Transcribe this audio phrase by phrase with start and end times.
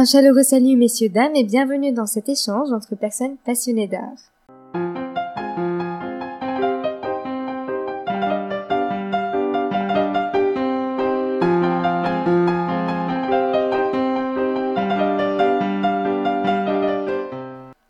[0.00, 4.14] Un chaleureux salut messieurs, dames et bienvenue dans cet échange entre personnes passionnées d'art.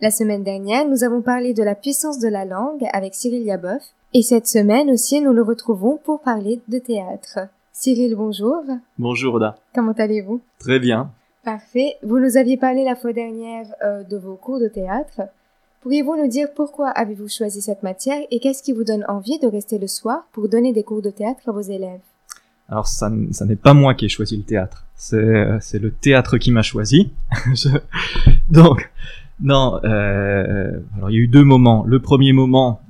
[0.01, 3.83] La semaine dernière, nous avons parlé de la puissance de la langue avec Cyril Yaboff,
[4.15, 7.41] et cette semaine aussi, nous le retrouvons pour parler de théâtre.
[7.71, 8.63] Cyril, bonjour.
[8.97, 9.57] Bonjour Oda.
[9.75, 10.41] Comment allez-vous?
[10.59, 11.11] Très bien.
[11.49, 11.95] Parfait.
[12.03, 15.23] Vous nous aviez parlé la fois dernière euh, de vos cours de théâtre.
[15.81, 19.47] Pourriez-vous nous dire pourquoi avez-vous choisi cette matière et qu'est-ce qui vous donne envie de
[19.47, 22.03] rester le soir pour donner des cours de théâtre à vos élèves?
[22.69, 26.37] Alors ça, ça n'est pas moi qui ai choisi le théâtre, c'est euh, le théâtre
[26.37, 27.13] qui m'a choisi.
[28.51, 28.91] Donc
[29.41, 31.83] non, euh, alors il y a eu deux moments.
[31.87, 32.83] Le premier moment,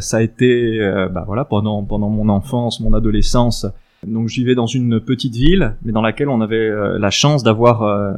[0.00, 3.66] ça a été, euh, bah voilà, pendant pendant mon enfance, mon adolescence.
[4.06, 7.42] Donc je vivais dans une petite ville, mais dans laquelle on avait euh, la chance
[7.42, 8.12] d'avoir euh,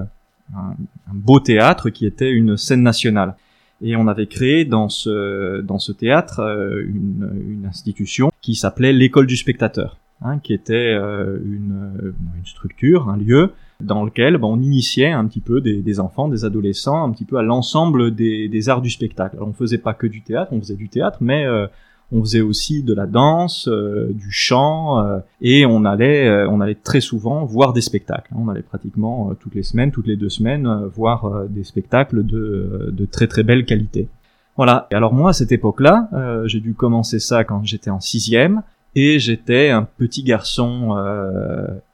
[0.54, 0.74] un,
[1.12, 3.36] beau théâtre qui était une scène nationale.
[3.80, 8.92] Et on avait créé dans ce dans ce théâtre euh, une, une institution qui s'appelait
[8.92, 14.48] l'école du spectateur, hein, qui était euh, une, une structure, un lieu dans lequel ben,
[14.48, 18.14] on initiait un petit peu des, des enfants, des adolescents, un petit peu à l'ensemble
[18.14, 19.36] des, des arts du spectacle.
[19.36, 21.66] Alors, on faisait pas que du théâtre, on faisait du théâtre, mais euh,
[22.10, 26.60] on faisait aussi de la danse, euh, du chant, euh, et on allait, euh, on
[26.60, 28.32] allait très souvent voir des spectacles.
[28.34, 33.04] On allait pratiquement toutes les semaines, toutes les deux semaines, voir des spectacles de, de
[33.04, 34.08] très très belle qualité.
[34.56, 34.86] Voilà.
[34.90, 36.08] Et alors moi, à cette époque-là,
[36.46, 38.62] j'ai dû commencer ça quand j'étais en sixième,
[38.94, 40.96] et j'étais un petit garçon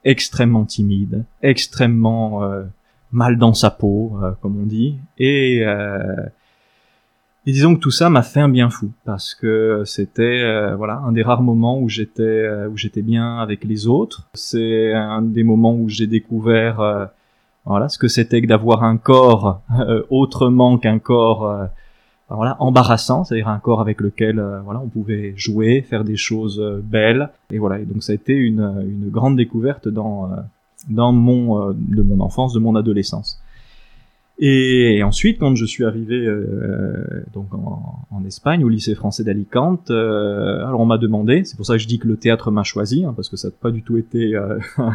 [0.04, 2.40] extrêmement timide, extrêmement
[3.12, 5.64] mal dans sa peau, comme on dit, et,
[7.46, 11.02] et disons que tout ça m'a fait un bien fou parce que c'était euh, voilà
[11.06, 14.26] un des rares moments où j'étais euh, où j'étais bien avec les autres.
[14.32, 17.04] C'est un des moments où j'ai découvert euh,
[17.66, 19.60] voilà ce que c'était que d'avoir un corps
[20.10, 21.68] autrement qu'un corps
[22.30, 27.28] voilà embarrassant, c'est-à-dire un corps avec lequel voilà on pouvait jouer, faire des choses belles
[27.50, 30.30] et voilà et donc ça a été une, une grande découverte dans
[30.88, 33.40] dans mon de mon enfance, de mon adolescence.
[34.38, 40.64] Et, ensuite, quand je suis arrivé euh, donc en, Espagne, au lycée français d'Alicante, euh,
[40.66, 43.04] alors on m'a demandé, c'est pour ça que je dis que le théâtre m'a choisi,
[43.04, 44.58] hein, parce que ça n'a pas du tout été euh,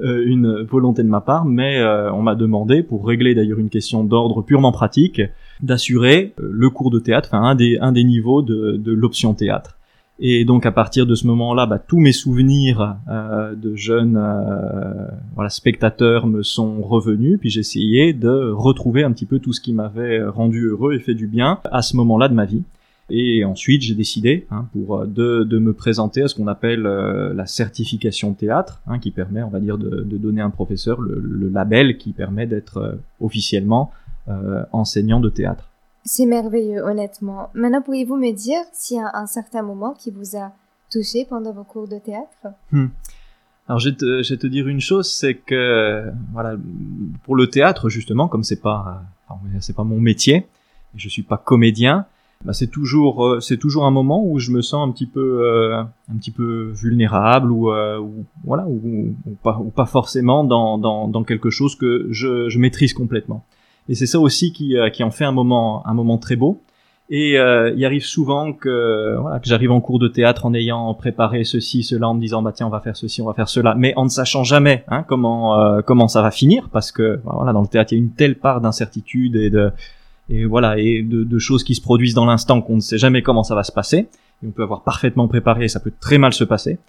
[0.00, 3.70] euh, une volonté de ma part, mais euh, on m'a demandé, pour régler d'ailleurs une
[3.70, 5.22] question d'ordre purement pratique,
[5.62, 9.32] d'assurer euh, le cours de théâtre, enfin un des, un des niveaux de, de l'option
[9.32, 9.75] théâtre.
[10.18, 15.08] Et donc à partir de ce moment-là, bah, tous mes souvenirs euh, de jeunes euh,
[15.34, 19.60] voilà, spectateurs me sont revenus, puis j'ai essayé de retrouver un petit peu tout ce
[19.60, 22.62] qui m'avait rendu heureux et fait du bien à ce moment-là de ma vie.
[23.08, 26.86] Et ensuite, j'ai décidé hein, pour euh, de, de me présenter à ce qu'on appelle
[26.86, 30.50] euh, la certification théâtre, hein, qui permet, on va dire, de, de donner à un
[30.50, 33.92] professeur le, le label qui permet d'être euh, officiellement
[34.28, 35.68] euh, enseignant de théâtre.
[36.08, 37.50] C'est merveilleux, honnêtement.
[37.54, 40.52] Maintenant, pourriez-vous me dire s'il y a un certain moment qui vous a
[40.88, 42.54] touché pendant vos cours de théâtre?
[43.68, 46.54] Alors je vais, te, je vais te dire une chose, c'est que voilà,
[47.24, 49.02] pour le théâtre justement, comme c'est pas,
[49.58, 50.46] c'est pas mon métier,
[50.94, 52.06] je suis pas comédien,
[52.44, 55.40] bah, c'est toujours, euh, c'est toujours un moment où je me sens un petit peu,
[55.44, 58.00] euh, un petit peu vulnérable ou, euh,
[58.44, 63.44] voilà, ou, ou pas, forcément dans, dans, dans quelque chose que je maîtrise complètement.
[63.88, 66.60] Et c'est ça aussi qui, euh, qui en fait un moment, un moment très beau.
[67.08, 70.92] Et euh, il arrive souvent que, voilà, que j'arrive en cours de théâtre en ayant
[70.94, 73.48] préparé ceci, cela, en me disant bah tiens on va faire ceci, on va faire
[73.48, 77.20] cela, mais en ne sachant jamais hein, comment euh, comment ça va finir, parce que
[77.24, 79.70] bah, voilà dans le théâtre il y a une telle part d'incertitude et de
[80.30, 83.22] et voilà et de, de choses qui se produisent dans l'instant qu'on ne sait jamais
[83.22, 84.08] comment ça va se passer.
[84.42, 86.80] Et on peut avoir parfaitement préparé ça peut très mal se passer.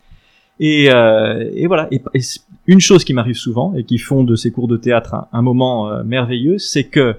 [0.59, 1.89] Et, euh, et voilà.
[2.65, 5.89] Une chose qui m'arrive souvent et qui font de ces cours de théâtre un, moment
[5.89, 7.15] euh, merveilleux, c'est que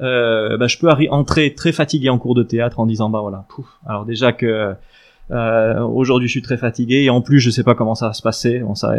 [0.00, 3.44] euh, bah, je peux entrer très fatigué en cours de théâtre en disant bah voilà,
[3.48, 4.74] pouf, alors déjà que
[5.30, 8.12] euh, aujourd'hui je suis très fatigué et en plus je sais pas comment ça va
[8.14, 8.94] se passer, bon, ça,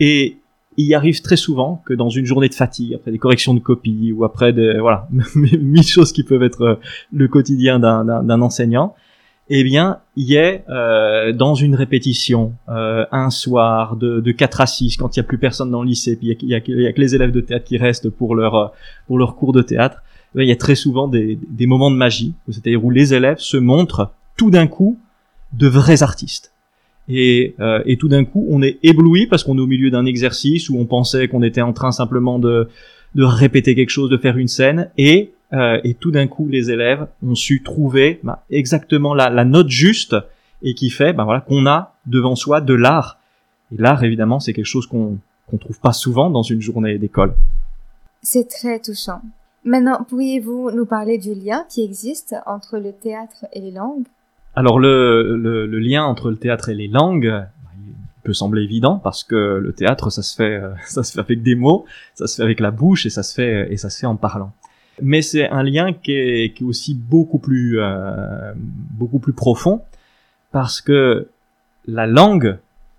[0.00, 0.38] et
[0.78, 4.12] il arrive très souvent que dans une journée de fatigue, après des corrections de copie
[4.12, 6.74] ou après des voilà mille choses qui peuvent être euh,
[7.12, 8.94] le quotidien d'un enseignant,
[9.50, 14.66] eh bien, il ait euh, dans une répétition euh, un soir de, de 4 à
[14.66, 16.60] 6 quand il y a plus personne dans le lycée, puis il y a, a
[16.60, 18.66] que- les élèves de théâtre qui restent pour leur euh,
[19.06, 20.02] pour leur cours de théâtre.
[20.36, 23.38] eh Il y a très souvent des, des moments de magie, c'est-à-dire où les élèves
[23.38, 24.98] se montrent tout d'un coup
[25.54, 26.52] de vrais artistes.
[27.08, 30.04] Et, euh, et tout d'un coup, on est ébloui parce qu'on est au milieu d'un
[30.04, 32.68] exercice où on pensait qu'on était en train simplement de,
[33.14, 36.70] de répéter quelque chose, de faire une scène, et, euh, et tout d'un coup, les
[36.70, 40.16] élèves ont su trouver bah, exactement la, la note juste
[40.62, 43.18] et qui fait bah, voilà, qu'on a devant soi de l'art.
[43.72, 45.18] Et l'art, évidemment, c'est quelque chose qu'on
[45.48, 47.34] qu'on trouve pas souvent dans une journée d'école.
[48.22, 49.22] C'est très touchant.
[49.64, 54.06] Maintenant, pourriez-vous nous parler du lien qui existe entre le théâtre et les langues?
[54.54, 57.46] Alors le, le, le, lien entre le théâtre et les langues
[57.86, 61.20] il peut sembler évident parce que le théâtre ça se fait euh, ça se fait
[61.20, 61.84] avec des mots,
[62.14, 64.16] ça se fait avec la bouche et ça se fait et ça se fait en
[64.16, 64.52] parlant.
[65.02, 69.82] Mais c'est un lien qui est, qui est aussi beaucoup plus euh, beaucoup plus profond
[70.52, 71.28] parce que
[71.86, 72.58] la langue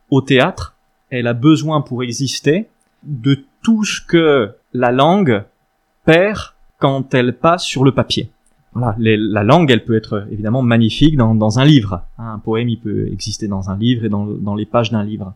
[0.09, 0.75] au théâtre,
[1.09, 2.67] elle a besoin pour exister
[3.03, 5.43] de tout ce que la langue
[6.05, 8.29] perd quand elle passe sur le papier.
[8.73, 12.03] Voilà, la langue, elle peut être évidemment magnifique dans, dans un livre.
[12.17, 15.03] Hein, un poème, il peut exister dans un livre et dans, dans les pages d'un
[15.03, 15.33] livre.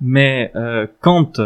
[0.00, 1.40] Mais euh, quand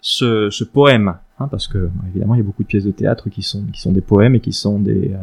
[0.00, 3.28] ce, ce poème, hein, parce que évidemment il y a beaucoup de pièces de théâtre
[3.28, 5.18] qui sont qui sont des poèmes et qui sont des euh,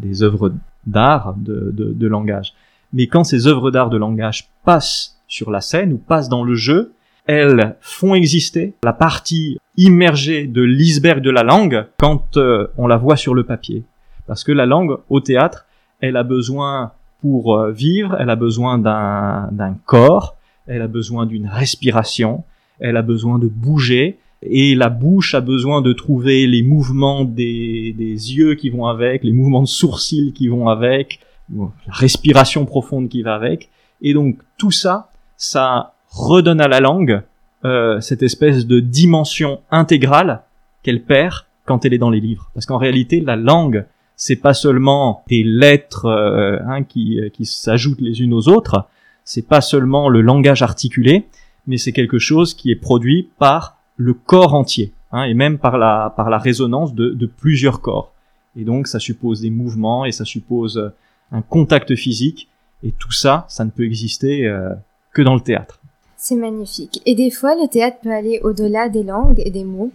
[0.00, 0.52] des œuvres
[0.86, 2.54] d'art de, de, de langage.
[2.92, 6.54] Mais quand ces œuvres d'art de langage passent sur la scène ou passent dans le
[6.54, 6.92] jeu,
[7.26, 12.96] elles font exister la partie immergée de l'iceberg de la langue quand euh, on la
[12.96, 13.84] voit sur le papier.
[14.26, 15.66] Parce que la langue, au théâtre,
[16.00, 20.36] elle a besoin, pour euh, vivre, elle a besoin d'un corps,
[20.66, 22.44] elle a besoin d'une respiration,
[22.78, 27.94] elle a besoin de bouger, et la bouche a besoin de trouver les mouvements des,
[27.96, 31.20] des yeux qui vont avec, les mouvements de sourcils qui vont avec,
[31.54, 33.70] la respiration profonde qui va avec.
[34.02, 37.22] Et donc tout ça, ça redonne à la langue
[37.64, 40.42] euh, cette espèce de dimension intégrale
[40.82, 42.50] qu'elle perd quand elle est dans les livres.
[42.54, 43.86] Parce qu'en réalité, la langue,
[44.16, 48.86] c'est pas seulement des lettres euh, hein, qui, qui s'ajoutent les unes aux autres,
[49.24, 51.26] c'est pas seulement le langage articulé,
[51.66, 55.78] mais c'est quelque chose qui est produit par le corps entier, hein, et même par
[55.78, 58.12] la, par la résonance de, de plusieurs corps.
[58.56, 60.92] Et donc ça suppose des mouvements, et ça suppose
[61.32, 62.48] un contact physique,
[62.82, 64.70] et tout ça, ça ne peut exister euh,
[65.12, 65.80] que dans le théâtre.
[66.16, 67.02] C'est magnifique.
[67.06, 69.92] Et des fois, le théâtre peut aller au-delà des langues et des mots.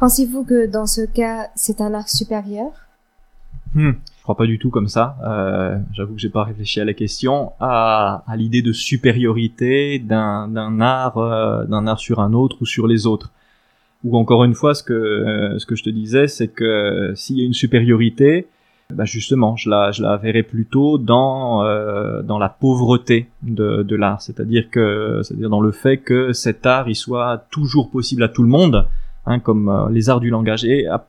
[0.00, 2.72] Pensez-vous que dans ce cas, c'est un art supérieur?
[3.74, 5.16] Hmm, Je crois pas du tout comme ça.
[5.24, 10.80] Euh, J'avoue que j'ai pas réfléchi à la question, à, à l'idée de supériorité d'un
[10.80, 13.32] art, euh, d'un art sur un autre ou sur les autres.
[14.04, 17.36] Ou encore une fois, ce que euh, ce que je te disais, c'est que s'il
[17.36, 18.46] y a une supériorité,
[18.94, 23.96] bah justement, je la, je la verrais plutôt dans euh, dans la pauvreté de, de
[23.96, 28.28] l'art, c'est-à-dire que, c'est-à-dire dans le fait que cet art il soit toujours possible à
[28.28, 28.86] tout le monde,
[29.26, 30.64] hein, comme euh, les arts du langage.
[30.64, 31.06] Et à,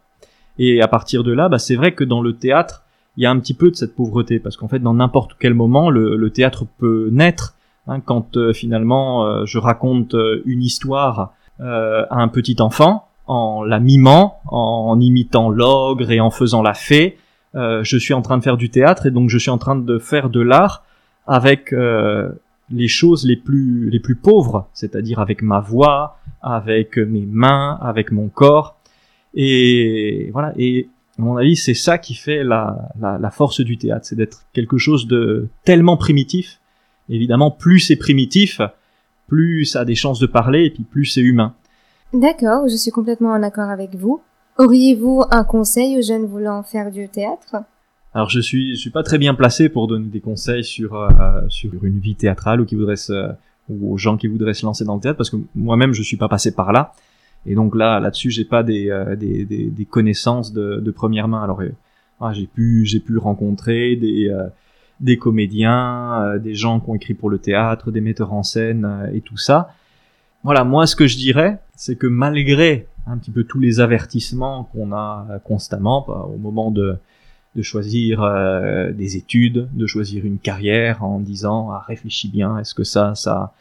[0.58, 2.83] et à partir de là, bah, c'est vrai que dans le théâtre,
[3.18, 5.54] il y a un petit peu de cette pauvreté, parce qu'en fait, dans n'importe quel
[5.54, 7.56] moment, le, théâtre peut naître.
[7.88, 10.16] Hein, quand euh, finalement, je raconte
[10.46, 16.62] une histoire à un petit enfant, en la mimant, en imitant l'ogre et en faisant
[16.62, 17.18] la fée,
[17.56, 19.76] euh, je suis en train de faire du théâtre et donc je suis en train
[19.76, 20.84] de faire de l'art
[21.28, 22.30] avec euh,
[22.72, 28.12] les choses les plus les plus pauvres, c'est-à-dire avec ma voix, avec mes mains, avec
[28.12, 28.78] mon corps.
[29.36, 30.54] Et voilà.
[30.58, 30.90] Et
[31.20, 34.46] à mon avis, c'est ça qui fait la, la, la force du théâtre, c'est d'être
[34.54, 36.60] quelque chose de tellement primitif.
[37.10, 38.62] Évidemment, plus c'est primitif,
[39.28, 41.54] plus ça a des chances de parler et puis plus c'est humain.
[42.14, 44.22] D'accord, je suis complètement en accord avec vous.
[44.58, 47.58] Auriez-vous un conseil aux jeunes voulant faire du théâtre?
[48.14, 51.08] Alors je suis je suis pas très bien placé pour donner des conseils sur euh,
[51.50, 53.32] sur une vie théâtrale ou qui voudraient se,
[53.70, 56.18] ou aux gens qui voudraient se lancer dans le théâtre parce que moi-même je suis
[56.18, 56.94] pas passé par là
[57.46, 61.28] et donc là là-dessus j'ai pas des, euh, des, des, des, connaissances de, de première
[61.28, 61.44] main.
[61.44, 61.72] Alors euh,
[62.22, 64.32] ah, j'ai pu j'ai pu rencontrer des
[65.00, 69.22] des comédiens des gens qui ont écrit pour le théâtre des metteurs en scène et
[69.22, 69.74] tout ça.
[70.44, 74.64] Voilà moi ce que je dirais c'est que malgré un petit peu tous les avertissements
[74.72, 76.98] qu'on a constamment bah, au moment de,
[77.56, 82.74] de choisir euh, des études, de choisir une carrière en disant ah, réfléchis bien, est-ce
[82.74, 83.54] que ça ça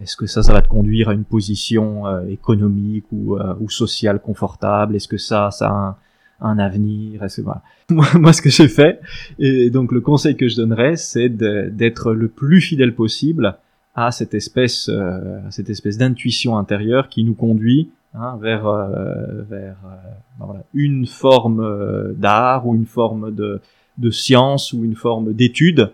[0.00, 3.70] est-ce que ça ça va te conduire à une position euh, économique ou, euh, ou
[3.70, 5.96] sociale confortable, est-ce que ça ça a un,
[6.40, 7.24] un avenir?
[7.38, 7.62] Voilà.
[7.90, 9.00] moi, moi ce que j'ai fait
[9.38, 13.56] et donc le conseil que je donnerais c'est d'être le plus fidèle possible
[13.94, 19.76] à cette espèce à cette espèce d'intuition intérieure qui nous conduit hein, vers, euh, vers
[19.84, 23.60] euh, ben voilà, une forme euh, d'art ou une forme de,
[23.98, 25.90] de science ou une forme d'étude,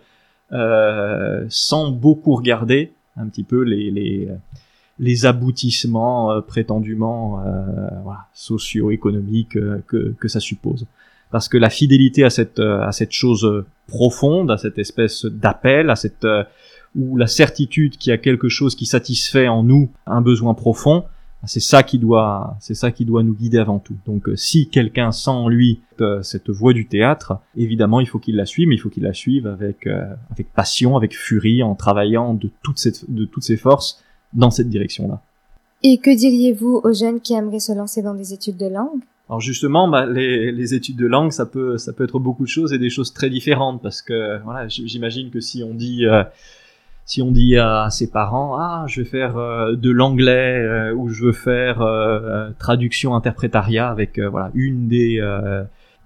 [1.48, 4.28] sans beaucoup regarder un petit peu les, les,
[4.98, 7.42] les aboutissements prétendument
[8.04, 10.86] voilà, socio-économiques que, que ça suppose.
[11.30, 15.96] Parce que la fidélité à cette à cette chose profonde, à cette espèce d'appel, à
[15.96, 16.26] cette
[16.96, 21.04] ou la certitude qu'il y a quelque chose qui satisfait en nous un besoin profond,
[21.46, 23.96] c'est ça qui doit, c'est ça qui doit nous guider avant tout.
[24.06, 28.18] Donc, euh, si quelqu'un sent en lui euh, cette voie du théâtre, évidemment, il faut
[28.18, 31.62] qu'il la suive, mais il faut qu'il la suive avec euh, avec passion, avec furie,
[31.62, 35.22] en travaillant de toutes ses de toutes ses forces dans cette direction-là.
[35.82, 39.00] Et que diriez-vous aux jeunes qui aimeraient se lancer dans des études de langue?
[39.30, 42.48] Alors justement, bah, les, les, études de langue, ça peut, ça peut être beaucoup de
[42.48, 46.24] choses et des choses très différentes parce que voilà, j'imagine que si on dit, euh,
[47.10, 51.08] si on dit à ses parents, ah, je vais faire euh, de l'anglais euh, ou
[51.08, 51.84] je veux faire
[52.58, 55.20] traduction interprétariat avec voilà une des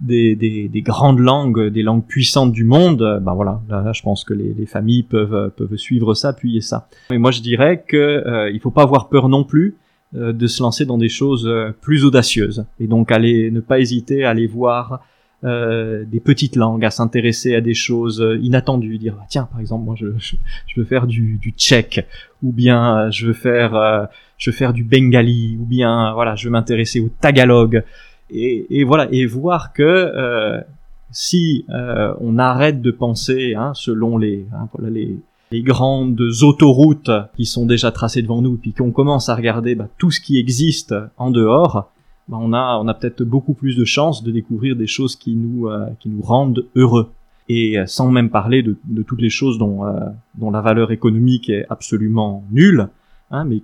[0.01, 4.25] des, des, des, grandes langues, des langues puissantes du monde, ben voilà, là, je pense
[4.25, 6.89] que les, les, familles peuvent peuvent suivre ça, appuyer ça.
[7.09, 9.77] Mais moi je dirais que il faut pas avoir peur non plus
[10.15, 13.79] euh, de se lancer dans des choses euh, plus audacieuses et donc aller ne pas
[13.79, 15.01] hésiter à aller voir
[15.45, 19.85] euh, des petites langues, à s'intéresser à des choses inattendues, dire ah, tiens par exemple
[19.85, 20.35] moi je, je,
[20.79, 22.07] veux faire du, du tchèque
[22.43, 26.51] ou bien je veux faire je veux faire du bengali ou bien voilà je veux
[26.51, 27.83] m'intéresser au tagalog.
[28.31, 30.63] Et, et, voilà et voir que
[31.11, 35.19] si on arrête de penser hein, selon les hein, voilà, les
[35.51, 39.87] les grandes autoroutes qui sont déjà tracées devant nous, puis qu'on commence à regarder bah,
[39.97, 41.91] tout ce qui existe en dehors,
[42.27, 45.35] bah, on a, on a peut-être beaucoup plus de chances de découvrir des choses qui
[45.35, 47.11] nous, euh, qui nous rendent heureux.
[47.47, 49.99] Et euh, sans même parler de, de toutes les choses dont, euh,
[50.35, 52.89] dont la valeur économique est absolument nulle,
[53.29, 53.61] hein, mais,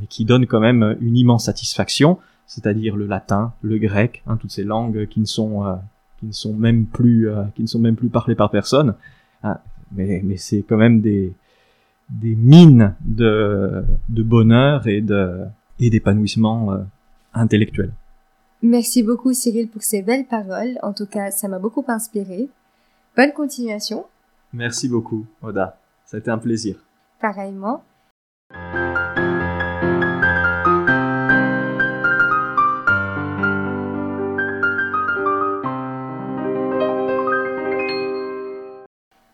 [0.00, 4.52] mais, qui donnent quand même une immense satisfaction, c'est-à-dire le latin, le grec, hein, toutes
[4.52, 5.64] ces langues qui ne sont,
[6.20, 8.94] qui ne sont même plus, qui ne sont même plus parlées par personne.
[9.42, 9.58] Hein,
[9.90, 11.32] mais, mais c'est quand même des,
[12.08, 15.40] des mines de, de bonheur et de
[15.78, 16.86] et d'épanouissement
[17.36, 17.92] euh, intellectuel.
[18.62, 20.78] Merci beaucoup Cyril pour ces belles paroles.
[20.82, 22.48] En tout cas, ça m'a beaucoup inspiré.
[23.16, 24.06] Bonne continuation.
[24.52, 25.78] Merci beaucoup, Oda.
[26.04, 26.82] Ça a été un plaisir.
[27.20, 27.82] Pareillement.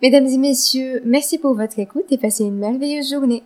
[0.02, 3.44] Mesdames et messieurs, merci pour votre écoute et passez une merveilleuse journée.